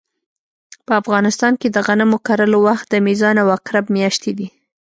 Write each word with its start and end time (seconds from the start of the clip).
په 0.85 0.93
افغانستان 1.01 1.53
کې 1.61 1.67
د 1.71 1.77
غنمو 1.87 2.17
کرلو 2.27 2.59
وخت 2.67 2.85
د 2.89 2.95
میزان 3.07 3.35
او 3.41 3.47
عقرب 3.55 3.85
مياشتې 3.95 4.31
دي 4.37 4.47